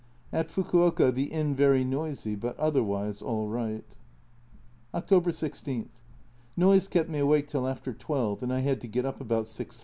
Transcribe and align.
At 0.33 0.47
Fukuoka 0.49 1.13
the 1.13 1.25
inn 1.25 1.53
very 1.55 1.83
noisy, 1.83 2.33
but 2.33 2.57
otherwise 2.57 3.21
all 3.21 3.47
right. 3.47 3.83
October 4.95 5.31
16. 5.31 5.89
Noise 6.57 6.87
kept 6.87 7.07
me 7.07 7.19
awake 7.19 7.45
till 7.45 7.67
after 7.67 7.93
12, 7.93 8.41
and 8.41 8.51
I 8.51 8.61
had 8.61 8.81
to 8.81 8.87
get 8.87 9.05
up 9.05 9.21
about 9.21 9.45
6.30. 9.45 9.79